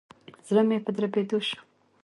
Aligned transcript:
زړه 0.47 0.61
مي 0.67 0.77
په 0.85 0.91
دربېدو 0.97 1.37
شو. 1.47 1.59